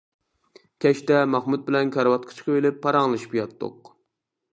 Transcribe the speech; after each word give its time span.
كەچتە 0.85 1.19
مەخمۇت 1.33 1.63
بىلەن 1.67 1.91
كارىۋاتقا 1.97 2.37
چىقىۋېلىپ 2.39 2.81
پاراڭلىشىپ 2.87 3.37
ياتتۇق. 3.41 3.93